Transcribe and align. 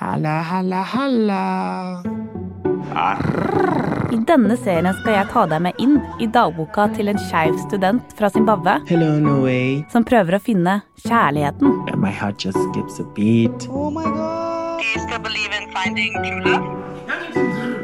Halla, 0.00 0.42
halla, 0.42 0.82
halla. 0.82 2.02
I 4.12 4.16
denne 4.28 4.56
serien 4.56 4.90
skal 5.00 5.16
jeg 5.16 5.28
ta 5.32 5.44
deg 5.50 5.62
med 5.66 5.78
inn 5.82 5.96
i 6.22 6.26
dagboka 6.36 6.86
til 6.96 7.10
en 7.12 7.20
skeiv 7.28 7.56
student 7.66 8.14
fra 8.18 8.30
Zimbabwe 8.34 8.76
Hello, 8.90 9.12
Norway. 9.22 9.82
som 9.92 10.04
prøver 10.06 10.38
å 10.38 10.42
finne 10.42 10.80
kjærligheten. 11.06 11.78
My 11.96 12.10
heart 12.10 12.44
just 12.44 12.58
skips 12.70 13.00
a 13.00 13.06
beat. 13.16 13.68
Do 13.68 14.90
you 14.92 15.00
still 15.06 15.22
believe 15.28 15.52
in 15.60 15.70
finding 15.72 16.12
true 16.22 16.40
love? 16.50 17.74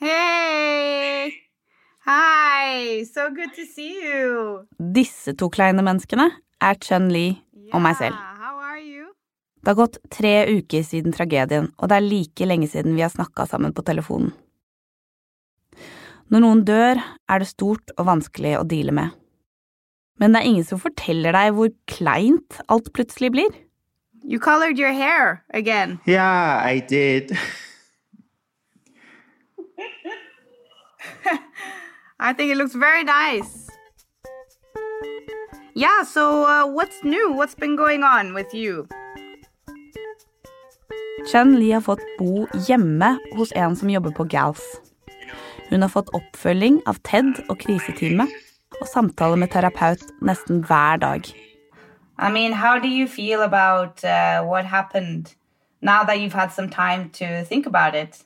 Hei! 0.00 1.32
Hi! 2.06 3.04
So 3.04 3.28
good 3.30 3.52
to 3.54 3.64
see 3.66 3.92
you. 4.02 4.66
Disse 4.78 5.34
to 5.36 5.48
kleine 5.52 5.82
menneskene 5.84 6.30
er 6.62 6.76
Chun 6.84 7.08
Li 7.12 7.28
og 7.72 7.82
meg 7.84 7.96
selv. 8.00 8.18
Det 9.60 9.68
har 9.68 9.76
gått 9.76 9.98
tre 10.12 10.34
uker 10.48 10.84
siden 10.86 11.12
tragedien, 11.12 11.68
og 11.76 11.90
det 11.90 11.98
er 11.98 12.06
like 12.06 12.46
lenge 12.48 12.68
siden 12.72 12.96
vi 12.96 13.04
har 13.04 13.12
snakka 13.12 13.44
sammen 13.50 13.74
på 13.76 13.84
telefonen. 13.84 14.32
Når 16.30 16.44
noen 16.44 16.62
dør, 16.64 17.00
er 17.28 17.42
det 17.42 17.50
stort 17.50 17.92
og 17.98 18.06
vanskelig 18.08 18.54
å 18.56 18.64
deale 18.64 18.94
med. 18.96 19.16
Men 20.20 20.32
det 20.32 20.40
er 20.40 20.48
ingen 20.48 20.68
som 20.68 20.80
forteller 20.80 21.34
deg 21.36 21.52
hvor 21.56 21.72
kleint 21.90 22.60
alt 22.72 22.92
plutselig 22.96 23.32
blir. 23.34 23.50
You 24.22 24.38
colored 24.38 24.78
your 24.78 24.92
hair 24.92 25.42
again. 25.52 25.98
Yeah, 26.06 26.60
I 26.64 26.80
did. 26.80 27.36
I 32.20 32.32
think 32.32 32.52
it 32.52 32.56
looks 32.56 32.74
very 32.74 33.04
nice. 33.04 33.59
Yeah, 35.74 36.02
so 36.02 36.44
uh, 36.44 36.66
what's 36.66 37.04
new? 37.04 37.32
What's 37.32 37.54
been 37.54 37.76
going 37.76 38.02
on 38.02 38.34
with 38.34 38.52
you? 38.52 38.88
Chen 41.30 41.58
Li 41.60 41.70
har 41.70 41.80
fått 41.80 42.02
bo 42.18 42.46
hjemme 42.66 43.18
hos 43.36 43.52
en 43.52 43.76
som 43.76 43.90
jobber 43.90 44.10
på 44.10 44.24
GALS. 44.24 44.62
Hun 45.70 45.82
har 45.82 45.88
fått 45.88 46.10
oppfølging 46.16 46.80
av 46.90 46.98
TED 47.06 47.44
og 47.48 47.60
kriseteamet, 47.62 48.28
og 48.80 48.88
samtaler 48.88 49.38
med 49.38 49.52
terapeut 49.52 50.02
nesten 50.20 50.64
hver 50.66 50.96
dag. 50.98 51.28
I 52.18 52.30
mean, 52.32 52.52
how 52.52 52.78
do 52.78 52.88
you 52.88 53.06
feel 53.06 53.42
about 53.42 54.02
uh, 54.04 54.42
what 54.42 54.64
happened 54.64 55.34
now 55.80 56.02
that 56.04 56.18
you've 56.18 56.34
had 56.34 56.50
some 56.52 56.68
time 56.68 57.10
to 57.10 57.44
think 57.44 57.66
about 57.66 57.94
it? 57.94 58.24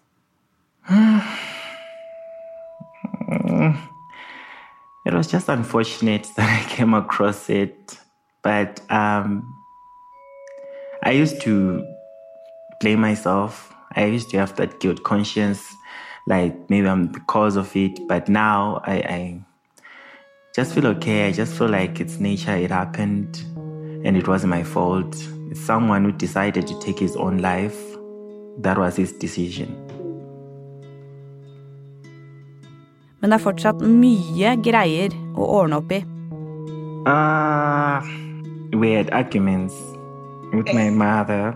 It 5.06 5.12
was 5.12 5.26
just 5.26 5.48
unfortunate 5.48 6.28
that 6.36 6.48
I 6.48 6.68
came 6.68 6.94
across 6.94 7.50
it. 7.50 7.98
But 8.42 8.80
um, 8.90 9.54
I 11.02 11.10
used 11.10 11.40
to 11.42 11.84
blame 12.80 13.00
myself. 13.00 13.74
I 13.96 14.06
used 14.06 14.30
to 14.30 14.38
have 14.38 14.56
that 14.56 14.80
guilt 14.80 15.02
conscience, 15.04 15.74
like 16.26 16.68
maybe 16.68 16.88
I'm 16.88 17.12
the 17.12 17.20
cause 17.20 17.56
of 17.56 17.74
it. 17.76 18.06
But 18.08 18.28
now 18.28 18.82
I, 18.84 18.94
I 18.94 19.40
just 20.54 20.74
feel 20.74 20.86
okay. 20.88 21.28
I 21.28 21.32
just 21.32 21.56
feel 21.56 21.68
like 21.68 22.00
it's 22.00 22.18
nature, 22.18 22.56
it 22.56 22.70
happened, 22.70 23.42
and 24.04 24.16
it 24.16 24.26
wasn't 24.26 24.50
my 24.50 24.62
fault. 24.62 25.14
It's 25.50 25.60
someone 25.60 26.04
who 26.04 26.12
decided 26.12 26.66
to 26.66 26.80
take 26.80 26.98
his 26.98 27.14
own 27.16 27.38
life. 27.38 27.78
That 28.58 28.78
was 28.78 28.96
his 28.96 29.12
decision. 29.12 29.93
Men 33.24 33.32
det 33.32 33.38
er 33.38 33.40
fortsatt 33.40 33.78
mye 33.80 34.50
greier 34.60 35.14
å 35.32 35.46
ordne 35.62 35.78
opp 35.80 35.92
i. 35.96 36.02
Uh, 37.08 38.04
we 38.76 38.90
arguments 39.16 39.72
with 40.52 40.68
my 40.76 40.90
mother. 40.92 41.54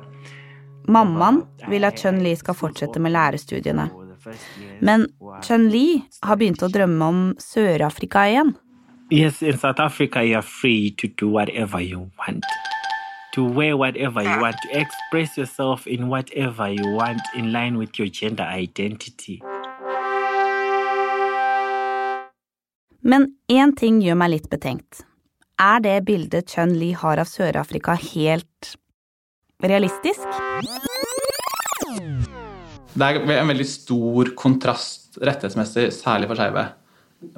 Mammaen 0.88 1.42
vil 1.68 1.84
at 1.84 2.00
Chun 2.00 2.22
Li 2.24 2.32
skal 2.40 2.56
fortsette 2.56 2.96
med 3.04 3.12
lærerstudiene. 3.12 3.84
Men 4.80 5.04
Chun 5.44 5.68
Li 5.68 6.00
har 6.24 6.40
begynt 6.40 6.64
å 6.64 6.70
drømme 6.72 7.04
om 7.04 7.20
Sør-Afrika 7.36 8.24
igjen. 8.32 8.54
Yes, 9.12 9.42
in 9.42 9.60
South 9.60 9.84
Africa, 9.84 10.24
you're 10.24 10.40
free 10.40 10.94
to 10.96 11.12
do 11.20 11.28
whatever 11.28 11.84
you 11.84 12.08
want, 12.16 12.48
to 13.34 13.44
wear 13.44 13.76
whatever 13.76 14.22
you 14.22 14.40
want, 14.40 14.56
to 14.64 14.72
express 14.72 15.36
yourself 15.36 15.86
in 15.86 16.08
whatever 16.08 16.72
you 16.72 16.96
want 16.96 17.20
in 17.36 17.52
line 17.52 17.76
with 17.76 17.98
your 17.98 18.08
gender 18.08 18.44
identity. 18.44 19.42
Men 23.08 23.24
én 23.48 23.70
ting 23.72 24.02
gjør 24.04 24.18
meg 24.20 24.34
litt 24.34 24.48
betenkt. 24.52 25.00
Er 25.56 25.80
det 25.80 25.94
bildet 26.04 26.52
Chun 26.52 26.74
Li 26.76 26.90
har 26.92 27.16
av 27.16 27.30
Sør-Afrika 27.30 27.94
helt 27.96 28.74
realistisk? 29.64 30.26
Det 32.92 33.08
er 33.08 33.22
en 33.38 33.48
veldig 33.48 33.66
stor 33.70 34.34
kontrast 34.36 35.16
rettighetsmessig, 35.24 35.88
særlig 35.96 36.28
for 36.28 36.42
skeive, 36.42 36.66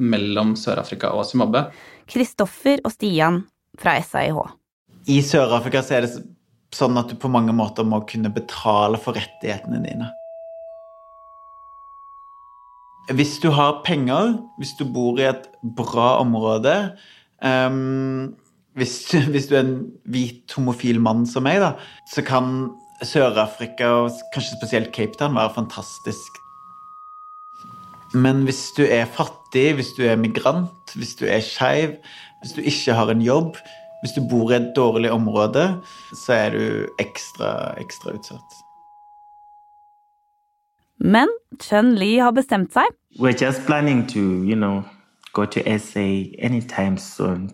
mellom 0.03 0.57
Sør-Afrika 0.59 1.13
og 1.15 1.29
Zimbabwe. 1.31 1.69
Kristoffer 2.11 2.83
og 2.83 2.91
Stian 2.97 3.45
fra 3.79 3.95
SAIH. 4.03 4.43
I 5.07 5.21
Sør-Afrika 5.23 5.85
er 5.95 6.09
det 6.09 6.17
sånn 6.75 6.99
at 6.99 7.15
du 7.15 7.19
på 7.21 7.31
mange 7.31 7.55
måter 7.55 7.87
må 7.87 8.03
kunne 8.11 8.35
betale 8.35 8.99
for 8.99 9.15
rettighetene 9.15 9.79
dine. 9.87 10.11
Hvis 13.11 13.39
du 13.43 13.51
har 13.51 13.81
penger, 13.85 14.37
hvis 14.59 14.77
du 14.79 14.85
bor 14.87 15.19
i 15.19 15.27
et 15.27 15.49
bra 15.77 16.21
område 16.21 16.75
um, 17.43 18.37
hvis, 18.79 18.95
hvis 19.33 19.49
du 19.51 19.57
er 19.57 19.65
en 19.65 19.75
hvit 20.07 20.55
homofil 20.57 21.01
mann 21.03 21.27
som 21.29 21.47
meg, 21.47 21.61
da, 21.63 21.75
så 22.11 22.25
kan 22.27 22.71
Sør-Afrika, 23.01 23.89
og 24.03 24.23
kanskje 24.35 24.59
spesielt 24.59 24.95
Cape 24.95 25.17
Town, 25.19 25.35
være 25.39 25.55
fantastisk. 25.57 26.41
Men 28.15 28.45
hvis 28.45 28.71
du 28.77 28.83
er 28.85 29.09
fattig, 29.09 29.75
hvis 29.79 29.95
du 29.97 30.03
er 30.05 30.21
migrant, 30.21 30.95
hvis 30.99 31.15
du 31.17 31.25
er 31.31 31.41
skeiv, 31.45 31.97
hvis 32.43 32.57
du 32.57 32.61
ikke 32.61 32.97
har 32.99 33.13
en 33.13 33.23
jobb, 33.23 33.57
hvis 34.03 34.17
du 34.17 34.25
bor 34.29 34.51
i 34.51 34.59
et 34.59 34.73
dårlig 34.77 35.13
område, 35.13 35.65
så 36.17 36.35
er 36.37 36.57
du 36.57 36.65
ekstra, 37.01 37.73
ekstra 37.81 38.17
utsatt. 38.17 38.61
Men 41.01 41.29
Chun 41.59 41.95
Li 41.97 42.19
har 42.19 42.33
bestemt 42.37 42.75
seg. 42.77 42.85
We're 43.19 43.33
just 43.33 43.65
planning 43.67 44.07
to, 44.09 44.21
you 44.45 44.55
know, 44.55 44.85
go 45.33 45.47
to 45.47 45.61
SA 45.79 46.07
anytime 46.39 46.99
soon. 46.99 47.51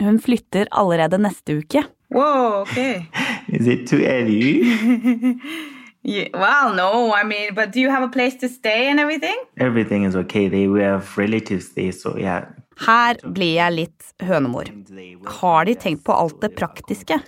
Hun 0.00 0.18
flytter 0.18 0.66
allerede 0.70 1.18
neste 1.18 1.54
uke. 1.60 1.84
Whoa, 2.10 2.62
okay. 2.62 3.06
Is 3.48 3.68
it 3.68 3.86
too 3.86 4.02
early? 4.04 4.62
yeah, 6.02 6.28
well, 6.34 6.74
no, 6.74 7.14
I 7.14 7.22
mean, 7.22 7.54
but 7.54 7.72
do 7.72 7.80
you 7.80 7.90
have 7.90 8.02
a 8.02 8.08
place 8.08 8.34
to 8.40 8.48
stay 8.48 8.88
and 8.90 8.98
everything? 8.98 9.36
Everything 9.58 10.04
is 10.04 10.16
okay. 10.16 10.48
They 10.48 10.66
we 10.66 10.82
have 10.82 11.16
relatives 11.16 11.74
there, 11.74 11.92
so 11.92 12.16
yeah. 12.18 12.46
Her 12.86 13.14
blir 13.22 13.54
jeg 13.58 13.72
litt 13.72 14.10
hønemor. 14.22 14.70
Har 15.40 15.64
de 15.64 15.74
tenkt 15.74 16.04
på 16.04 16.12
alt 16.12 16.40
det 16.42 16.56
praktiske? 16.56 17.20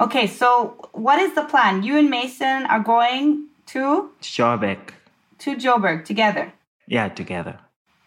Okay, 0.00 0.26
so 0.26 0.74
what 0.94 1.20
is 1.20 1.34
the 1.34 1.44
plan? 1.44 1.82
You 1.82 1.98
and 1.98 2.08
Mason 2.10 2.64
are 2.66 2.80
going 2.80 3.48
to 3.72 4.10
Shawbeck. 4.22 4.94
To 5.44 5.50
Joburg 5.56 6.04
together. 6.04 6.52
Yeah, 6.90 7.08
together. 7.08 7.54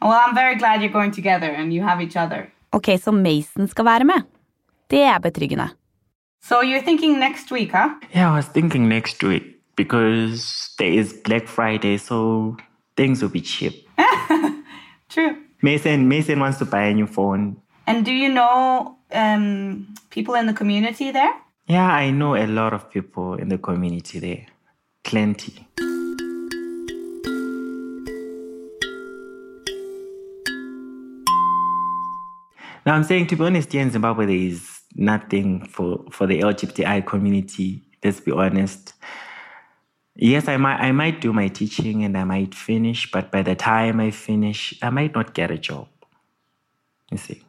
Well, 0.01 0.19
I'm 0.27 0.35
very 0.35 0.55
glad 0.55 0.81
you're 0.81 0.91
going 0.99 1.11
together 1.11 1.49
and 1.49 1.73
you 1.73 1.81
have 1.83 2.01
each 2.01 2.16
other. 2.16 2.51
Ok, 2.71 2.99
så 2.99 3.11
Mason 3.11 3.67
skal 3.67 3.85
være 3.85 4.03
med. 4.03 4.21
Det 4.89 5.01
er 5.01 5.19
betryggende. 5.19 5.69
So 6.41 6.55
you're 6.55 6.83
thinking 6.83 7.19
next 7.19 7.51
week, 7.51 7.72
huh? 7.72 7.89
Yeah, 8.16 8.33
I 8.33 8.35
was 8.35 8.47
thinking 8.47 8.89
next 8.89 9.23
week 9.23 9.43
because 9.75 10.75
there 10.77 10.99
is 10.99 11.13
Black 11.25 11.47
Friday, 11.47 11.97
so 11.97 12.55
things 12.97 13.22
will 13.22 13.31
be 13.31 13.41
cheap. 13.41 13.73
True. 15.09 15.35
Mason 15.61 16.07
Mason 16.09 16.39
wants 16.39 16.57
to 16.57 16.66
buy 16.66 16.83
a 16.83 16.93
new 16.93 17.07
phone. 17.07 17.55
And 17.88 18.05
do 18.05 18.11
you 18.11 18.29
know 18.29 18.97
um, 19.13 19.95
people 20.09 20.35
in 20.35 20.47
the 20.47 20.53
community 20.53 21.11
there? 21.11 21.34
Yeah, 21.67 21.87
I 21.87 22.11
know 22.11 22.35
a 22.35 22.47
lot 22.47 22.73
of 22.73 22.90
people 22.90 23.35
in 23.35 23.47
the 23.49 23.58
community 23.58 24.19
there. 24.19 24.46
Plenty. 25.03 25.67
Now 32.85 32.96
I'm 32.96 33.03
saying 33.03 33.28
to 33.28 33.35
be 33.35 33.44
honest, 33.46 33.72
here 33.72 33.82
in 33.82 33.91
Zimbabwe 33.91 34.26
there 34.26 34.35
is 34.35 34.82
nothing 34.96 35.66
for, 35.68 36.03
for 36.12 36.28
the 36.28 36.41
LGBTI 36.41 37.06
community, 37.06 37.82
let's 38.03 38.20
be 38.20 38.32
honest. 38.32 38.94
Yes, 40.16 40.47
I 40.47 40.58
might 40.58 40.78
I 40.78 40.91
might 40.91 41.22
do 41.22 41.34
my 41.34 41.47
teaching 41.47 42.03
and 42.03 42.16
I 42.18 42.24
might 42.24 42.53
finish, 42.53 43.09
but 43.12 43.32
by 43.32 43.41
the 43.41 43.56
time 43.56 44.00
I 44.00 44.12
finish, 44.12 44.78
I 44.82 44.90
might 44.91 45.16
not 45.16 45.34
get 45.34 45.50
a 45.50 45.58
job. 45.58 45.88
You 47.09 47.18
see. 47.18 47.44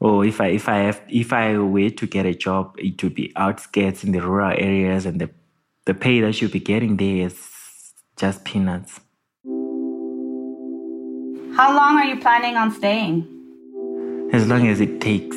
Or 0.00 0.24
if 0.24 0.40
I 0.40 0.46
if 0.48 0.68
I 0.68 0.78
have 0.78 1.02
if 1.08 1.32
I 1.32 1.58
were 1.58 1.90
to 1.90 2.06
get 2.06 2.24
a 2.24 2.34
job, 2.34 2.76
it 2.78 3.02
would 3.02 3.14
be 3.14 3.32
outskirts 3.36 4.04
in 4.04 4.12
the 4.12 4.20
rural 4.20 4.56
areas 4.56 5.04
and 5.04 5.20
the 5.20 5.30
the 5.84 5.92
pay 5.92 6.20
that 6.20 6.40
you'll 6.40 6.50
be 6.50 6.60
getting 6.60 6.96
there 6.96 7.26
is 7.26 7.92
just 8.16 8.44
peanuts. 8.44 9.00
How 11.56 11.76
long 11.76 11.98
are 11.98 12.06
you 12.06 12.18
planning 12.18 12.56
on 12.56 12.70
staying? 12.70 13.33
as 14.32 14.46
long 14.48 14.68
as 14.68 14.80
it 14.80 15.00
takes. 15.00 15.36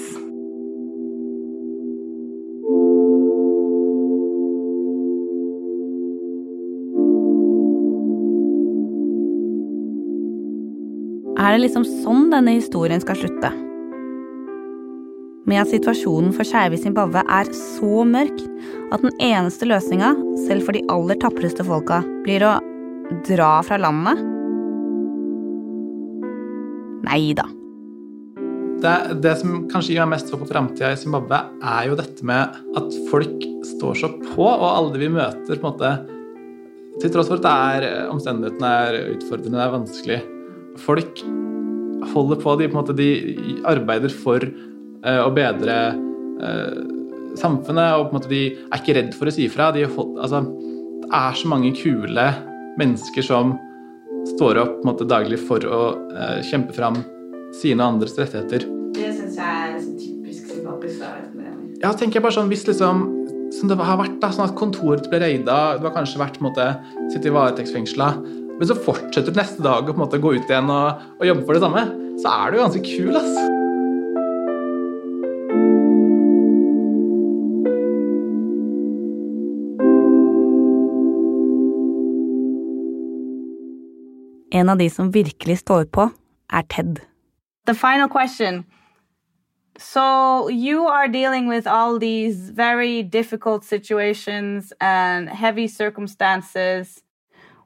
Er 11.38 11.54
det 11.54 11.64
liksom 11.64 11.86
sånn 12.04 12.28
denne 12.34 12.58
historien 12.58 13.02
skal 13.02 13.18
slutte? 13.20 13.54
Med 15.48 15.62
at 15.62 15.70
situasjonen 15.72 16.34
for 16.36 16.48
skeive 16.48 16.76
i 16.76 16.82
Zimbabwe 16.82 17.22
er 17.24 17.48
så 17.56 18.04
mørk 18.04 18.42
at 18.92 19.04
den 19.04 19.14
eneste 19.24 19.70
løsninga, 19.70 20.12
selv 20.44 20.68
for 20.68 20.76
de 20.76 20.84
aller 20.92 21.20
tapreste 21.22 21.64
folka, 21.64 22.02
blir 22.26 22.44
å 22.44 22.58
dra 23.30 23.54
fra 23.64 23.80
landet? 23.80 24.20
Nei 27.08 27.32
da. 27.38 27.48
Det, 28.78 28.94
det 29.24 29.34
som 29.40 29.64
kanskje 29.72 29.96
gir 29.96 30.04
meg 30.06 30.18
mest 30.18 30.30
håp 30.30 30.44
for 30.44 30.52
framtida 30.52 30.92
i 30.94 31.00
Zimbabwe, 31.00 31.40
er 31.66 31.88
jo 31.90 31.98
dette 31.98 32.26
med 32.28 32.58
at 32.78 32.98
folk 33.10 33.46
står 33.66 33.98
så 33.98 34.10
på, 34.22 34.46
og 34.46 34.68
alle 34.70 35.02
vi 35.02 35.10
møter, 35.10 35.58
på 35.58 35.64
en 35.64 35.72
måte 35.72 35.96
Til 37.02 37.14
tross 37.14 37.30
for 37.30 37.38
at 37.38 37.46
det 37.46 37.56
er, 37.88 38.06
omstendighetene 38.12 38.74
er 38.84 39.00
utfordrende, 39.16 39.58
det 39.58 39.66
er 39.66 39.74
vanskelig 39.74 40.20
Folk 40.82 41.24
holder 42.14 42.42
på, 42.44 42.56
de, 42.60 42.70
på 42.70 42.78
en 42.78 42.82
måte, 42.82 42.98
de 42.98 43.10
arbeider 43.66 44.14
for 44.14 44.46
uh, 44.46 45.22
å 45.26 45.34
bedre 45.34 45.78
uh, 46.38 46.78
samfunnet, 47.38 47.98
og 47.98 48.08
på 48.08 48.14
en 48.14 48.20
måte 48.20 48.32
de 48.32 48.44
er 48.54 48.78
ikke 48.78 48.98
redd 49.00 49.10
for 49.18 49.30
å 49.30 49.34
si 49.34 49.48
fra. 49.50 49.72
De 49.74 49.88
altså, 49.90 50.44
det 51.02 51.10
er 51.18 51.40
så 51.42 51.50
mange 51.50 51.74
kule 51.78 52.28
mennesker 52.78 53.26
som 53.26 53.56
står 54.36 54.62
opp 54.62 54.86
måte, 54.86 55.10
daglig 55.10 55.42
for 55.50 55.66
å 55.66 55.82
uh, 56.14 56.38
kjempe 56.46 56.78
fram 56.78 57.02
sine 57.56 57.84
andres 57.84 58.18
rettigheter. 58.18 58.68
Det 58.98 59.12
syns 59.16 59.38
jeg 59.38 59.46
er 59.46 59.78
sånn 59.80 59.98
typisk 60.00 60.52
sympatisk. 60.52 61.00
da. 61.02 61.14
Ja, 61.84 61.94
tenker 61.94 62.18
jeg 62.18 62.26
bare 62.26 62.36
sånn, 62.40 62.50
hvis 62.52 62.68
liksom 62.68 63.14
Som 63.58 63.70
det 63.70 63.78
har 63.80 63.96
vært, 63.96 64.18
da, 64.20 64.28
sånn 64.28 64.50
at 64.50 64.58
kontoret 64.60 65.06
ble 65.08 65.22
raida, 65.24 65.78
du 65.80 65.86
har 65.88 65.94
kanskje 65.96 66.20
vært 66.20 66.36
på 66.36 66.44
en 66.44 66.50
måte, 66.50 66.66
sittet 67.14 67.30
i 67.30 67.32
varetektsfengsla, 67.32 68.10
men 68.60 68.68
så 68.68 68.76
fortsetter 68.76 69.32
du 69.32 69.40
neste 69.40 69.64
dag 69.64 69.88
å 69.88 69.94
på 69.94 69.96
en 69.96 70.04
måte 70.04 70.20
gå 70.20 70.34
ut 70.36 70.52
igjen 70.52 70.68
og, 70.68 71.06
og 71.16 71.30
jobbe 71.30 71.46
for 71.48 71.56
det 71.56 71.64
samme, 71.64 71.86
så 72.20 72.34
er 72.34 72.52
du 72.52 72.60
ganske 72.60 72.84
kul, 72.84 73.16
ass. 73.16 73.38
En 84.52 84.70
av 84.76 84.78
de 84.84 84.90
som 84.92 85.14
virkelig 85.16 85.62
står 85.64 85.88
på, 85.94 86.10
er 86.52 86.68
Ted. 86.68 87.00
The 87.68 87.74
final 87.74 88.08
question. 88.08 88.66
So 89.78 90.48
you 90.48 90.88
are 90.88 91.10
dealing 91.10 91.48
with 91.50 91.68
all 91.68 92.00
these 92.00 92.50
very 92.50 93.04
difficult 93.04 93.66
situations 93.66 94.72
and 94.80 95.30
heavy 95.30 95.68
circumstances. 95.68 97.04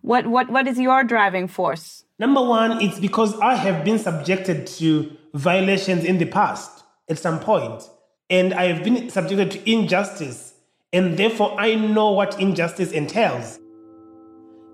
What 0.02 0.26
what 0.26 0.50
what 0.50 0.68
is 0.68 0.80
your 0.80 1.04
driving 1.04 1.48
force? 1.48 2.04
Number 2.18 2.42
one, 2.42 2.82
it's 2.82 3.00
because 3.00 3.40
I 3.42 3.54
have 3.54 3.86
been 3.86 4.00
subjected 4.00 4.66
to 4.80 5.16
violations 5.36 6.04
in 6.04 6.18
the 6.18 6.26
past 6.26 6.84
at 7.08 7.20
some 7.20 7.40
point, 7.40 7.84
and 8.28 8.56
I 8.56 8.74
have 8.74 8.84
been 8.84 9.08
subjected 9.12 9.52
to 9.52 9.72
injustice, 9.72 10.56
and 10.92 11.16
therefore 11.16 11.56
I 11.60 11.76
know 11.76 12.10
what 12.12 12.40
injustice 12.40 12.92
entails, 12.92 13.60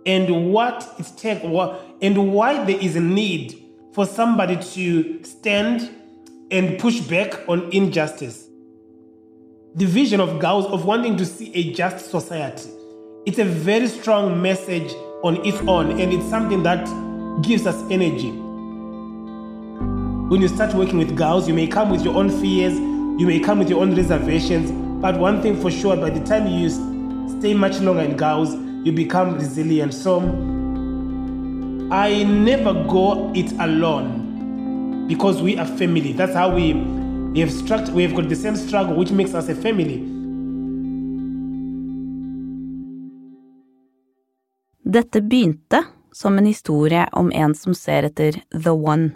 and 0.05 0.53
what 0.53 0.87
it 0.97 1.11
takes, 1.17 1.43
and 2.01 2.31
why 2.31 2.63
there 2.63 2.79
is 2.79 2.95
a 2.95 3.01
need 3.01 3.66
for 3.97 4.05
somebody 4.05 4.55
to 4.57 5.23
stand 5.23 5.89
and 6.51 6.77
push 6.77 6.99
back 6.99 7.33
on 7.49 7.67
injustice. 7.73 8.47
The 9.73 9.85
vision 9.85 10.21
of 10.21 10.37
Gauss 10.37 10.67
of 10.67 10.85
wanting 10.85 11.17
to 11.17 11.25
see 11.25 11.51
a 11.55 11.73
just 11.73 12.11
society. 12.11 12.69
It's 13.25 13.39
a 13.39 13.43
very 13.43 13.87
strong 13.87 14.39
message 14.39 14.93
on 15.23 15.43
its 15.43 15.57
own, 15.61 15.99
and 15.99 16.13
it's 16.13 16.29
something 16.29 16.61
that 16.61 16.85
gives 17.41 17.65
us 17.65 17.75
energy. 17.89 18.29
When 20.29 20.41
you 20.41 20.47
start 20.47 20.75
working 20.75 20.99
with 20.99 21.17
Gauss, 21.17 21.47
you 21.47 21.55
may 21.55 21.65
come 21.65 21.89
with 21.89 22.03
your 22.03 22.15
own 22.15 22.29
fears, 22.29 22.75
you 23.19 23.25
may 23.25 23.39
come 23.39 23.57
with 23.57 23.67
your 23.67 23.81
own 23.81 23.95
reservations, 23.95 24.69
but 25.01 25.17
one 25.17 25.41
thing 25.41 25.59
for 25.59 25.71
sure, 25.71 25.97
by 25.97 26.11
the 26.11 26.23
time 26.23 26.45
you 26.45 26.69
stay 27.39 27.55
much 27.55 27.79
longer 27.79 28.03
in 28.03 28.15
Gauss, 28.15 28.53
you 28.83 28.91
become 28.91 29.39
resilient. 29.39 29.91
So 29.95 30.19
I 31.89 32.25
never 32.25 32.73
go 32.73 33.31
it 33.33 33.53
alone 33.59 35.07
because 35.07 35.41
we 35.41 35.57
are 35.57 35.65
family. 35.65 36.11
That's 36.11 36.33
how 36.33 36.53
we, 36.53 36.73
we 36.73 37.39
have 37.39 37.49
struct, 37.49 37.93
we 37.93 38.03
have 38.03 38.13
got 38.13 38.27
the 38.27 38.35
same 38.35 38.57
struggle, 38.57 38.93
which 38.93 39.11
makes 39.11 39.33
us 39.33 39.47
a 39.47 39.55
family. 39.55 40.03
Dette 44.83 45.21
begynte 45.21 45.85
som 46.11 46.37
en 46.37 46.45
historie 46.45 47.07
om 47.13 47.31
en 47.31 47.55
som 47.55 47.73
ser 47.73 48.03
etter 48.03 48.41
the 48.51 48.75
one. 48.75 49.15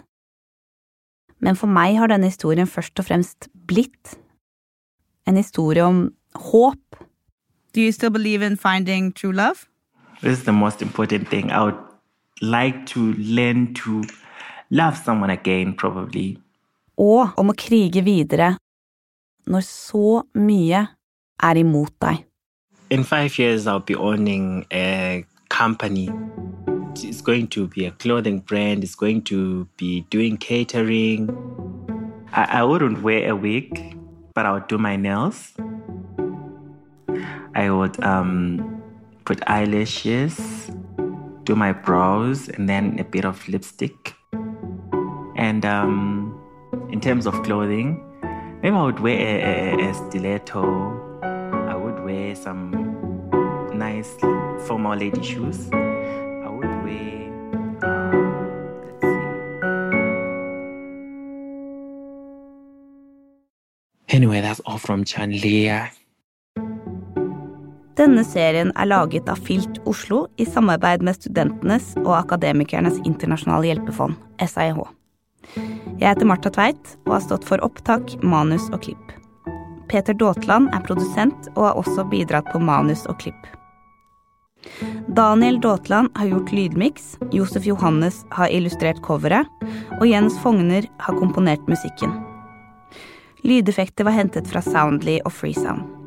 Men 1.40 1.56
for 1.56 1.68
meg 1.68 1.98
har 2.00 2.08
denne 2.08 2.32
historien 2.32 2.66
først 2.66 2.96
og 2.96 3.04
fremst 3.04 3.50
blitt 3.68 4.16
en 5.28 5.36
historie 5.36 5.84
om 5.84 6.14
håp. 6.34 6.96
Do 7.74 7.84
you 7.84 7.92
still 7.92 8.10
believe 8.10 8.40
in 8.40 8.56
finding 8.56 9.12
true 9.12 9.32
love? 9.32 9.68
This 10.22 10.38
is 10.38 10.44
the 10.44 10.52
most 10.52 10.80
important 10.80 11.28
thing. 11.28 11.50
I 11.50 11.64
would 11.64 11.91
like 12.40 12.86
to 12.86 13.12
learn 13.14 13.74
to 13.74 14.02
love 14.70 14.96
someone 14.96 15.30
again, 15.30 15.74
probably. 15.74 16.38
Og 16.98 17.38
om 17.38 17.52
å 17.52 17.56
krige 17.56 18.02
videre 18.04 18.54
når 19.50 19.64
så 19.66 20.22
mye 20.38 20.86
er 21.42 21.58
imot 21.58 21.94
deg. 22.02 22.24
In 22.90 23.04
five 23.04 23.38
years, 23.38 23.66
I'll 23.66 23.80
be 23.80 23.96
owning 23.96 24.66
a 24.70 25.24
company. 25.48 26.10
It's 26.96 27.22
going 27.22 27.48
to 27.48 27.66
be 27.66 27.86
a 27.86 27.90
clothing 27.90 28.40
brand. 28.40 28.84
It's 28.84 28.94
going 28.94 29.22
to 29.22 29.66
be 29.78 30.02
doing 30.10 30.36
catering. 30.36 31.30
I, 32.32 32.60
I 32.60 32.62
wouldn't 32.64 33.02
wear 33.02 33.30
a 33.30 33.36
wig, 33.36 33.96
but 34.34 34.44
I 34.44 34.52
would 34.52 34.68
do 34.68 34.76
my 34.78 34.96
nails. 34.96 35.52
I 37.54 37.70
would 37.70 38.02
um, 38.02 38.82
put 39.24 39.40
eyelashes, 39.46 40.70
do 41.44 41.54
my 41.56 41.72
brows, 41.72 42.48
and 42.48 42.68
then 42.68 42.98
a 42.98 43.04
bit 43.04 43.24
of 43.24 43.46
lipstick. 43.48 44.14
And 45.36 45.64
um, 45.64 46.38
in 46.90 47.00
terms 47.00 47.26
of 47.26 47.42
clothing, 47.42 48.00
maybe 48.62 48.76
I 48.76 48.82
would 48.82 49.00
wear 49.00 49.18
a, 49.18 49.74
a, 49.74 49.90
a 49.90 49.94
stiletto. 49.94 51.20
I 51.22 51.74
would 51.74 52.04
wear 52.04 52.34
some 52.36 52.70
nice 53.74 54.14
formal 54.66 54.96
lady 54.96 55.22
shoes. 55.22 55.68
I 55.72 56.48
would 56.48 56.84
wear, 56.84 57.30
um, 57.82 58.12
let's 58.86 59.00
see. 59.02 59.20
Anyway, 64.16 64.40
that's 64.40 64.60
all 64.60 64.78
from 64.78 65.04
Chanlia. 65.04 65.90
Denne 67.98 68.22
serien 68.24 68.70
er 68.80 68.88
laget 68.88 69.28
av 69.28 69.40
Filt 69.44 69.80
Oslo 69.88 70.22
i 70.40 70.46
samarbeid 70.48 71.02
med 71.04 71.18
Studentenes 71.18 71.90
og 72.00 72.14
Akademikernes 72.16 72.96
internasjonale 73.04 73.68
hjelpefond, 73.68 74.16
SIH. 74.40 74.80
Jeg 76.00 76.06
heter 76.06 76.28
Marta 76.28 76.48
Tveit 76.54 76.94
og 77.04 77.18
har 77.18 77.24
stått 77.26 77.44
for 77.44 77.60
opptak, 77.66 78.14
manus 78.24 78.70
og 78.72 78.86
klipp. 78.86 79.12
Peter 79.92 80.16
Daatland 80.16 80.72
er 80.72 80.84
produsent 80.86 81.50
og 81.52 81.66
har 81.68 81.80
også 81.82 82.08
bidratt 82.08 82.48
på 82.48 82.62
manus 82.64 83.04
og 83.12 83.20
klipp. 83.20 83.52
Daniel 85.12 85.60
Daatland 85.60 86.08
har 86.16 86.32
gjort 86.32 86.52
lydmiks, 86.56 87.16
Josef 87.34 87.66
Johannes 87.68 88.22
har 88.32 88.48
illustrert 88.48 89.02
coveret, 89.04 89.48
og 90.00 90.08
Jens 90.08 90.38
Fogner 90.40 90.88
har 91.02 91.18
komponert 91.20 91.68
musikken. 91.68 92.14
Lydeffekter 93.44 94.08
var 94.08 94.16
hentet 94.16 94.48
fra 94.48 94.62
Soundly 94.64 95.18
og 95.26 95.34
Freesound. 95.34 96.01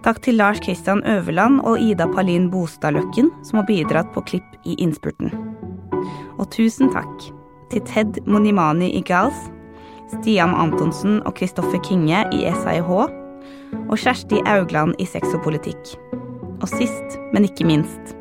Takk 0.00 0.22
til 0.24 0.38
Lars 0.40 0.60
Kristian 0.64 1.02
Øverland 1.04 1.60
og 1.60 1.80
Ida 1.80 2.06
Palin 2.08 2.50
Bostadløkken, 2.50 3.30
som 3.44 3.58
har 3.58 3.66
bidratt 3.68 4.08
på 4.14 4.22
klipp 4.24 4.54
i 4.64 4.74
innspurten. 4.80 5.28
Og 6.40 6.46
tusen 6.54 6.88
takk 6.94 7.26
til 7.70 7.82
Ted 7.84 8.22
Monimani 8.24 8.88
i 8.96 9.02
Gals, 9.04 9.50
Stian 10.08 10.54
Antonsen 10.56 11.18
og 11.28 11.34
Kristoffer 11.36 11.82
Kinge 11.84 12.22
i 12.32 12.46
SIH, 12.48 12.88
og 13.90 13.98
Kjersti 14.00 14.40
Augland 14.46 14.96
i 14.98 15.04
Sex 15.04 15.34
og 15.36 15.44
politikk. 15.44 15.92
Og 16.62 16.68
sist, 16.68 17.18
men 17.34 17.44
ikke 17.44 17.68
minst, 17.68 18.14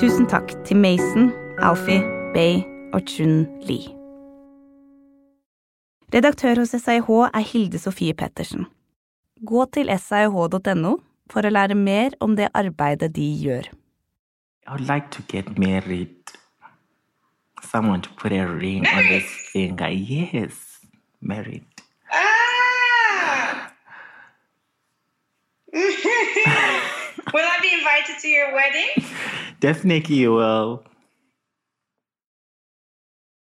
tusen 0.00 0.24
takk 0.32 0.54
til 0.64 0.80
Mason, 0.80 1.28
Alfie, 1.60 2.00
Bay 2.32 2.64
og 2.96 3.04
Chun 3.04 3.44
Lee. 3.68 3.92
Redaktør 6.14 6.62
hos 6.62 6.72
SIH 6.72 7.12
er 7.34 7.44
Hilde 7.52 7.78
Sofie 7.78 8.14
Pettersen. 8.14 8.64
Gå 9.44 9.66
til 9.68 9.90
sih.no 10.00 10.92
for 11.28 11.44
å 11.44 11.50
lære 11.52 11.74
mer 11.76 12.14
om 12.24 12.36
det 12.38 12.48
arbeidet 12.56 13.12
de 13.16 13.26
gjør. 13.42 13.68
I 14.66 14.70
would 14.70 14.88
like 14.88 15.10
to 15.10 15.22
get 15.28 15.58
married. 15.58 16.16
Someone 17.62 18.00
to 18.00 18.10
put 18.16 18.32
a 18.32 18.46
ring 18.46 18.86
on 18.86 19.04
this 19.04 19.28
finger. 19.52 19.88
Yes, 19.88 20.80
married. 21.20 21.66
Ah! 22.10 23.72
Will 27.34 27.44
I 27.44 27.58
be 27.60 27.72
invited 27.76 28.18
to 28.22 28.28
your 28.28 28.54
wedding? 28.54 29.04
Definitely 29.60 30.16
you 30.16 30.32
will. 30.32 30.84